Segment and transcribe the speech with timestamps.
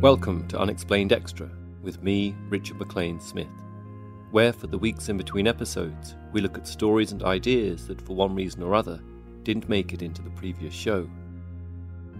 [0.00, 1.50] Welcome to Unexplained Extra
[1.82, 3.50] with me, Richard MacLean Smith,
[4.30, 8.16] where for the weeks in between episodes, we look at stories and ideas that for
[8.16, 8.98] one reason or other
[9.42, 11.06] didn't make it into the previous show.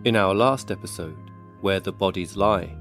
[0.05, 1.17] In our last episode,
[1.63, 2.77] Where the Bodies Lie,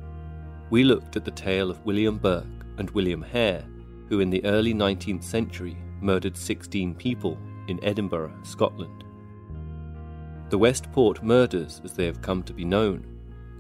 [0.70, 2.46] we looked at the tale of William Burke
[2.78, 3.66] and William Hare,
[4.10, 7.38] who in the early 19th century murdered 16 people
[7.70, 9.06] in Edinburgh, Scotland.
[10.50, 13.19] The Westport murders, as they have come to be known,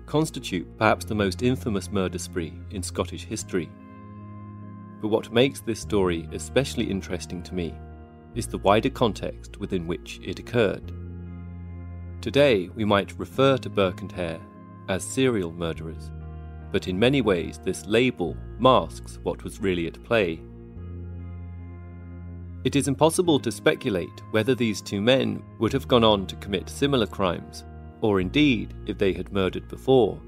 [0.09, 3.70] constitute perhaps the most infamous murder spree in Scottish history.
[5.02, 7.75] But what makes this story especially interesting to me
[8.33, 10.92] is the wider context within which it occurred.
[12.21, 14.42] Today, we might refer to Burke and Hare
[14.89, 16.09] as serial murderers,
[16.71, 20.41] but in many ways, this label masks what was really at play.
[22.64, 26.67] It is impossible to speculate whether these two men would have gone on to commit
[26.67, 27.64] similar crimes
[28.02, 30.20] or indeed if they had murdered before.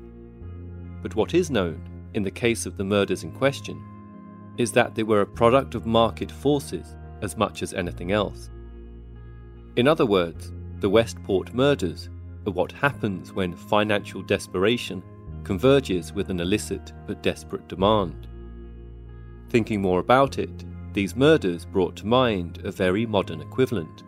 [1.02, 3.82] But what is known, in the case of the murders in question,
[4.58, 8.50] is that they were a product of market forces as much as anything else.
[9.76, 12.10] In other words, the Westport murders
[12.46, 15.02] are what happens when financial desperation
[15.44, 18.28] converges with an illicit but desperate demand.
[19.50, 24.04] Thinking more about it, these murders brought to mind a very modern equivalent.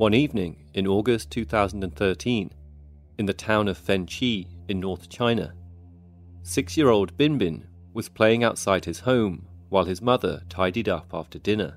[0.00, 2.50] One evening in August 2013,
[3.18, 5.52] in the town of Fenxi in North China,
[6.42, 11.38] six year old Binbin was playing outside his home while his mother tidied up after
[11.38, 11.76] dinner.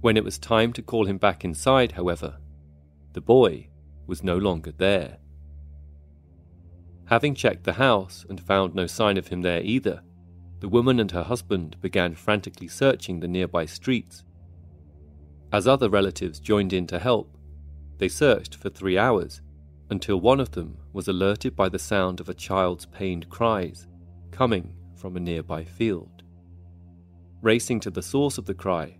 [0.00, 2.40] When it was time to call him back inside, however,
[3.12, 3.68] the boy
[4.08, 5.18] was no longer there.
[7.04, 10.02] Having checked the house and found no sign of him there either,
[10.58, 14.24] the woman and her husband began frantically searching the nearby streets
[15.52, 17.36] as other relatives joined in to help,
[17.98, 19.40] they searched for three hours
[19.90, 23.86] until one of them was alerted by the sound of a child's pained cries
[24.30, 26.22] coming from a nearby field.
[27.40, 28.98] Racing to the source of the cry,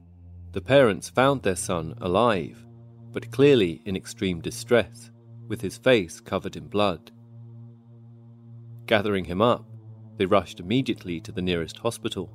[0.53, 2.65] the parents found their son alive,
[3.13, 5.11] but clearly in extreme distress,
[5.47, 7.11] with his face covered in blood.
[8.87, 9.69] Gathering him up,
[10.17, 12.33] they rushed immediately to the nearest hospital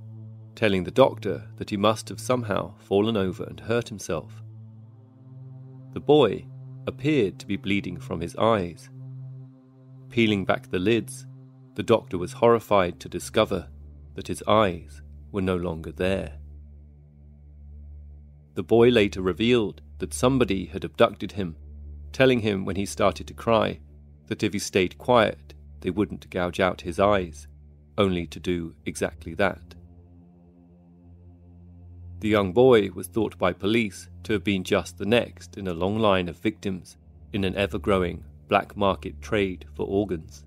[0.56, 4.42] telling the doctor that he must have somehow fallen over and hurt himself.
[5.94, 6.46] The boy
[6.88, 8.90] appeared to be bleeding from his eyes.
[10.10, 11.26] Peeling back the lids,
[11.76, 13.68] the doctor was horrified to discover
[14.16, 15.02] that his eyes
[15.32, 16.38] were no longer there.
[18.56, 21.56] The boy later revealed that somebody had abducted him,
[22.12, 23.80] telling him when he started to cry
[24.28, 27.48] that if he stayed quiet, they wouldn't gouge out his eyes,
[27.98, 29.76] only to do exactly that.
[32.24, 35.74] The young boy was thought by police to have been just the next in a
[35.74, 36.96] long line of victims
[37.34, 40.46] in an ever growing black market trade for organs.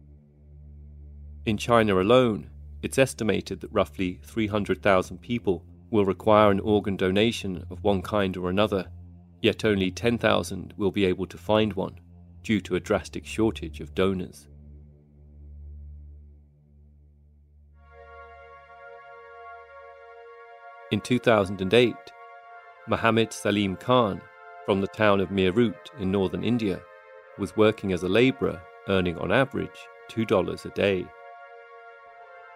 [1.44, 2.48] In China alone,
[2.80, 8.48] it's estimated that roughly 300,000 people will require an organ donation of one kind or
[8.48, 8.90] another,
[9.42, 12.00] yet only 10,000 will be able to find one
[12.42, 14.48] due to a drastic shortage of donors.
[20.96, 21.94] In 2008,
[22.88, 24.22] Mohammed Salim Khan
[24.64, 26.80] from the town of Meerut in northern India
[27.36, 29.78] was working as a labourer, earning on average
[30.08, 31.04] $2 a day.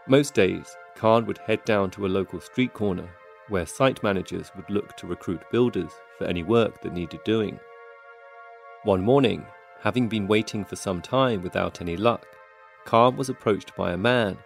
[0.09, 3.11] Most days, Khan would head down to a local street corner
[3.49, 7.61] where site managers would look to recruit builders for any work that needed doing.
[8.85, 9.45] One morning,
[9.83, 12.25] having been waiting for some time without any luck,
[12.87, 14.39] Khan was approached by a man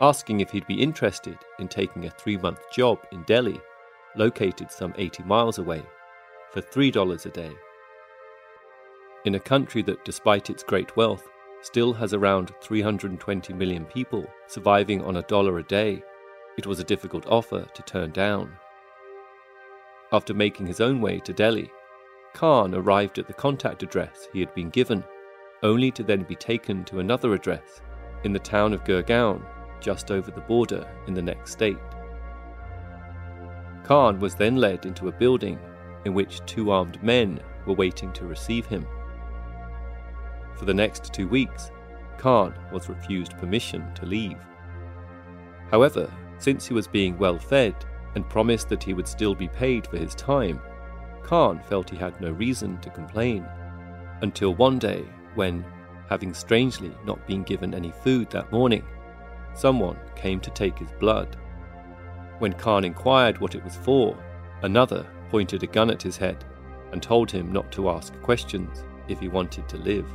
[0.00, 3.60] asking if he'd be interested in taking a three month job in Delhi,
[4.16, 5.82] located some 80 miles away,
[6.50, 7.52] for $3 a day.
[9.24, 11.28] In a country that, despite its great wealth,
[11.62, 16.02] still has around 320 million people surviving on a dollar a day,
[16.58, 18.52] it was a difficult offer to turn down.
[20.12, 21.70] After making his own way to Delhi,
[22.34, 25.04] Khan arrived at the contact address he had been given,
[25.62, 27.80] only to then be taken to another address
[28.24, 29.42] in the town of Gurgaon,
[29.82, 31.76] just over the border in the next state.
[33.84, 35.58] Khan was then led into a building
[36.04, 38.86] in which two armed men were waiting to receive him.
[40.56, 41.70] For the next two weeks,
[42.18, 44.38] Khan was refused permission to leave.
[45.70, 47.74] However, since he was being well fed
[48.14, 50.60] and promised that he would still be paid for his time,
[51.22, 53.46] Khan felt he had no reason to complain.
[54.22, 55.64] Until one day, when,
[56.08, 58.84] having strangely not been given any food that morning,
[59.54, 61.36] someone came to take his blood.
[62.38, 64.16] When Khan inquired what it was for,
[64.62, 66.44] another pointed a gun at his head
[66.92, 70.06] and told him not to ask questions if he wanted to live.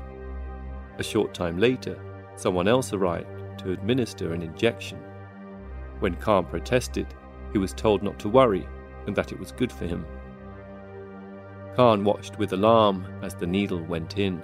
[0.98, 2.00] A short time later,
[2.36, 5.00] someone else arrived to administer an injection.
[6.00, 7.08] When Khan protested,
[7.52, 8.68] he was told not to worry
[9.06, 10.06] and that it was good for him.
[11.76, 14.42] Khan watched with alarm as the needle went in.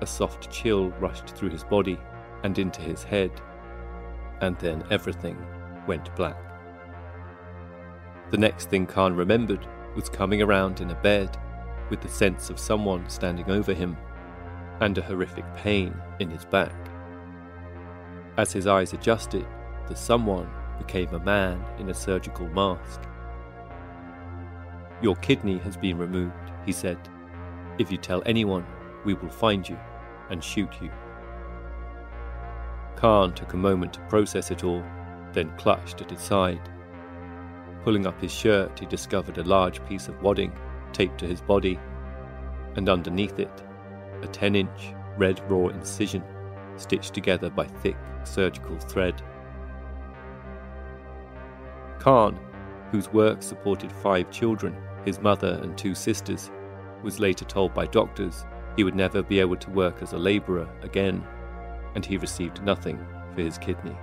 [0.00, 1.98] A soft chill rushed through his body
[2.42, 3.30] and into his head,
[4.40, 5.36] and then everything
[5.86, 6.36] went black.
[8.30, 9.66] The next thing Khan remembered
[9.96, 11.36] was coming around in a bed
[11.90, 13.96] with the sense of someone standing over him
[14.80, 16.74] and a horrific pain in his back.
[18.36, 19.46] As his eyes adjusted,
[19.88, 20.48] the someone
[20.78, 23.00] became a man in a surgical mask.
[25.02, 26.34] Your kidney has been removed,
[26.64, 26.98] he said.
[27.78, 28.64] If you tell anyone,
[29.04, 29.78] we will find you
[30.30, 30.90] and shoot you.
[32.96, 34.82] Khan took a moment to process it all,
[35.32, 36.68] then clutched at his side.
[37.84, 40.52] Pulling up his shirt, he discovered a large piece of wadding
[40.92, 41.78] taped to his body,
[42.76, 43.62] and underneath it,
[44.22, 46.22] a 10 inch red raw incision
[46.76, 49.22] stitched together by thick surgical thread.
[51.98, 52.38] Khan,
[52.90, 56.50] whose work supported five children, his mother and two sisters,
[57.02, 58.44] was later told by doctors
[58.76, 61.24] he would never be able to work as a labourer again,
[61.94, 62.98] and he received nothing
[63.34, 63.96] for his kidney.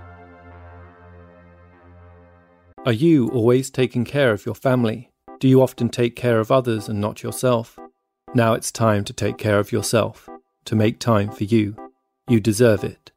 [2.86, 5.10] Are you always taking care of your family?
[5.40, 7.78] Do you often take care of others and not yourself?
[8.34, 10.28] Now it's time to take care of yourself,
[10.64, 11.76] to make time for you.
[12.28, 13.10] You deserve it.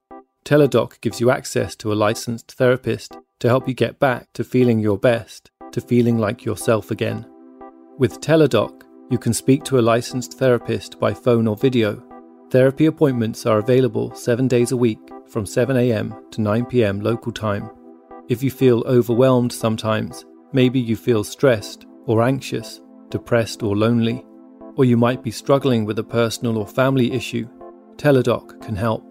[0.45, 4.79] Teladoc gives you access to a licensed therapist to help you get back to feeling
[4.79, 7.25] your best, to feeling like yourself again.
[7.97, 12.03] With Teladoc, you can speak to a licensed therapist by phone or video.
[12.51, 17.69] Therapy appointments are available seven days a week from 7am to 9pm local time.
[18.27, 24.25] If you feel overwhelmed sometimes, maybe you feel stressed or anxious, depressed or lonely,
[24.75, 27.47] or you might be struggling with a personal or family issue,
[27.95, 29.09] Teladoc can help.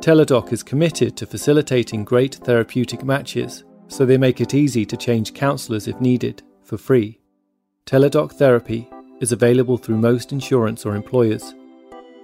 [0.00, 5.34] Teladoc is committed to facilitating great therapeutic matches, so they make it easy to change
[5.34, 7.20] counsellors if needed, for free.
[7.86, 11.54] Teladoc Therapy is available through most insurance or employers.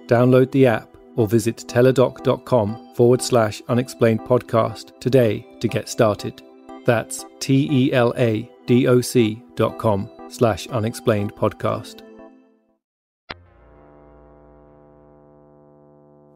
[0.09, 6.41] Download the app or visit teladoc.com forward slash unexplained podcast today to get started.
[6.85, 12.01] That's T E L A D O C dot com slash unexplained podcast.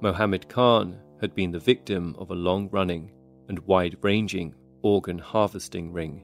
[0.01, 3.12] Mohammed Khan had been the victim of a long running
[3.48, 4.53] and wide ranging
[4.84, 6.24] organ harvesting ring,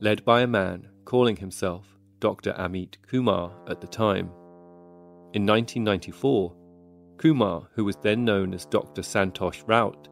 [0.00, 1.88] led by a man calling himself
[2.20, 2.52] Dr.
[2.52, 4.30] Amit Kumar at the time.
[5.32, 6.54] In 1994,
[7.16, 9.02] Kumar, who was then known as Dr.
[9.02, 10.08] Santosh Raut,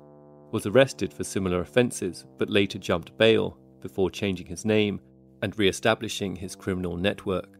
[0.52, 5.00] was arrested for similar offences but later jumped bail before changing his name
[5.42, 7.58] and re establishing his criminal network.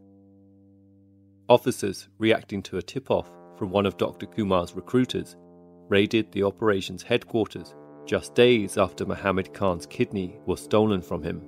[1.48, 4.26] Officers reacting to a tip off from one of Dr.
[4.26, 5.36] Kumar's recruiters
[5.88, 7.74] raided the operation's headquarters
[8.06, 11.42] just days after Mohammed Khan's kidney was stolen from him.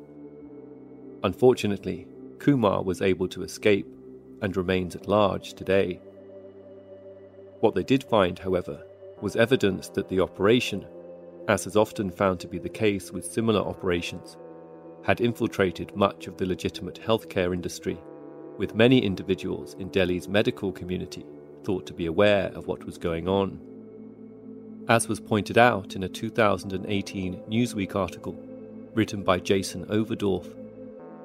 [1.22, 2.06] Unfortunately,
[2.38, 3.86] Kumar was able to escape
[4.42, 6.00] and remains at large today.
[7.60, 8.84] What they did find, however,
[9.20, 10.86] was evidence that the operation,
[11.48, 14.36] as is often found to be the case with similar operations,
[15.02, 17.98] had infiltrated much of the legitimate healthcare industry,
[18.58, 21.24] with many individuals in Delhi's medical community
[21.64, 23.58] thought to be aware of what was going on.
[24.88, 28.36] As was pointed out in a 2018 Newsweek article
[28.94, 30.46] written by Jason Overdorf,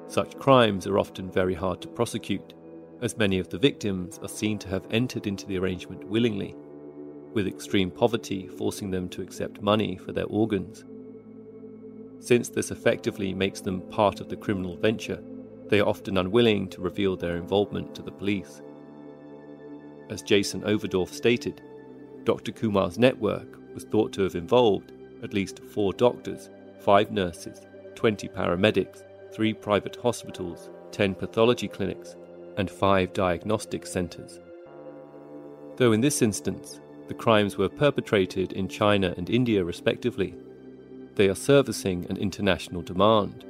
[0.08, 2.54] such crimes are often very hard to prosecute,
[3.02, 6.54] as many of the victims are seen to have entered into the arrangement willingly,
[7.32, 10.84] with extreme poverty forcing them to accept money for their organs.
[12.18, 15.22] Since this effectively makes them part of the criminal venture,
[15.68, 18.60] they are often unwilling to reveal their involvement to the police.
[20.10, 21.62] As Jason Overdorf stated,
[22.24, 22.52] Dr.
[22.52, 24.92] Kumar's network was thought to have involved
[25.22, 27.62] at least four doctors, five nurses,
[27.94, 32.16] 20 paramedics, three private hospitals, 10 pathology clinics,
[32.56, 34.40] and five diagnostic centres.
[35.76, 40.34] Though in this instance, the crimes were perpetrated in China and India respectively,
[41.14, 43.44] they are servicing an international demand.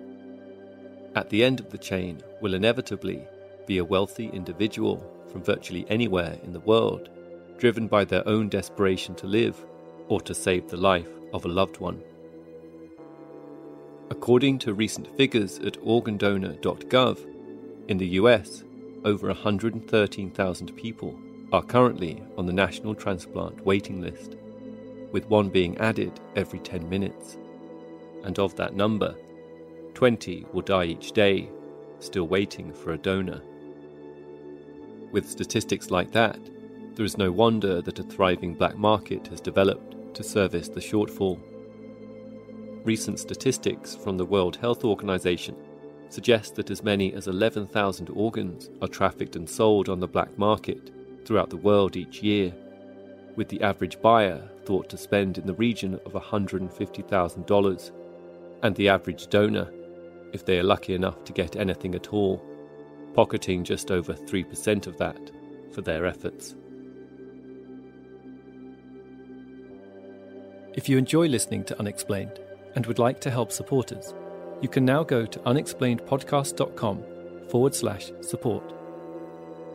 [1.15, 3.27] At the end of the chain will inevitably
[3.67, 7.09] be a wealthy individual from virtually anywhere in the world,
[7.59, 9.65] driven by their own desperation to live
[10.09, 12.03] or to save the life of a loved one.
[14.11, 17.19] According to recent figures at organdonor.gov,
[17.89, 18.65] in the US,
[19.05, 21.19] over 113,000 people
[21.53, 24.37] are currently on the National Transplant waiting list,
[25.13, 27.39] with one being added every 10 minutes.
[28.25, 29.15] And of that number,
[29.95, 31.49] 20 will die each day,
[31.99, 33.43] still waiting for a donor.
[35.11, 36.39] With statistics like that,
[36.95, 41.41] there is no wonder that a thriving black market has developed to service the shortfall.
[42.85, 45.57] Recent statistics from the World Health Organization
[46.11, 50.91] suggest that as many as 11,000 organs are trafficked and sold on the black market
[51.25, 52.53] throughout the world each year,
[53.37, 57.91] with the average buyer thought to spend in the region of $150,000,
[58.63, 59.73] and the average donor,
[60.33, 62.45] if they are lucky enough to get anything at all,
[63.15, 65.31] pocketing just over 3% of that
[65.73, 66.57] for their efforts.
[70.75, 72.39] If you enjoy listening to Unexplained
[72.75, 74.15] and would like to help supporters,
[74.61, 78.73] you can now go to unexplainedpodcast.com forward slash support.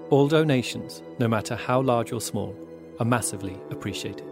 [0.09, 2.55] All donations, no matter how large or small,
[2.99, 4.25] are massively appreciated.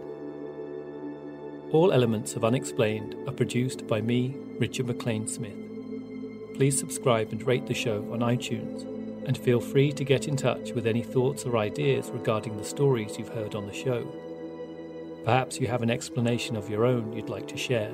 [1.72, 5.58] All elements of Unexplained are produced by me, Richard MacLean Smith.
[6.56, 8.84] Please subscribe and rate the show on iTunes
[9.26, 13.18] and feel free to get in touch with any thoughts or ideas regarding the stories
[13.18, 14.06] you've heard on the show.
[15.26, 17.94] Perhaps you have an explanation of your own you'd like to share.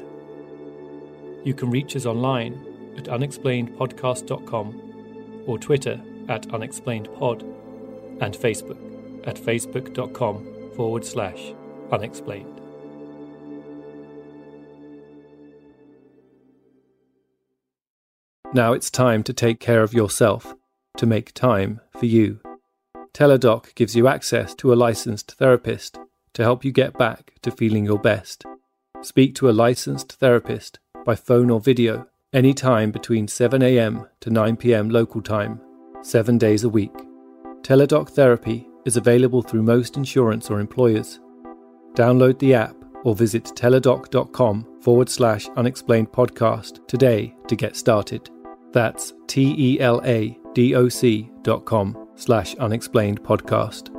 [1.43, 2.53] You can reach us online
[2.98, 7.41] at unexplainedpodcast.com or Twitter at unexplainedpod
[8.22, 8.77] and Facebook
[9.27, 11.53] at facebook.com forward slash
[11.91, 12.60] unexplained.
[18.53, 20.55] Now it's time to take care of yourself
[20.98, 22.39] to make time for you.
[23.13, 26.00] Teladoc gives you access to a licensed therapist
[26.34, 28.46] to help you get back to feeling your best.
[29.01, 35.22] Speak to a licensed therapist by phone or video anytime between 7am to 9pm local
[35.22, 35.60] time,
[36.01, 36.94] seven days a week.
[37.62, 41.20] Teladoc Therapy is available through most insurance or employers.
[41.94, 48.29] Download the app or visit teladoc.com forward slash unexplained podcast today to get started.
[48.72, 53.99] That's T E L A D O C dot com slash unexplained podcast.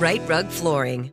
[0.00, 1.12] Rite Rug Flooring.